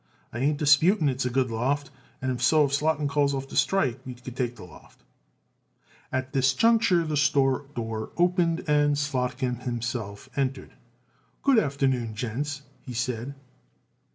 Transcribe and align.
I 0.33 0.39
ain't 0.39 0.57
disputing 0.57 1.09
it's 1.09 1.25
a 1.27 1.29
good 1.29 1.51
loft; 1.51 1.91
and 2.23 2.41
so 2.41 2.65
if 2.65 2.71
Slotkin 2.73 3.07
calls 3.07 3.35
off 3.35 3.47
the 3.47 3.55
strike 3.55 3.99
we 4.03 4.15
take 4.15 4.55
the 4.55 4.63
loft." 4.63 5.03
At 6.11 6.33
this 6.33 6.55
juncture 6.55 7.05
the 7.05 7.15
store 7.15 7.67
door 7.75 8.09
opened 8.17 8.61
and 8.67 8.95
Slotkin 8.95 9.61
himself 9.61 10.27
entered. 10.35 10.73
"Good 11.43 11.59
afternoon, 11.59 12.15
gents," 12.15 12.63
he 12.81 12.95
said. 12.95 13.35